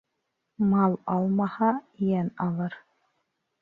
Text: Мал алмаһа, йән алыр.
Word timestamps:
Мал 0.71 0.95
алмаһа, 1.17 1.71
йән 2.11 2.35
алыр. 2.51 2.83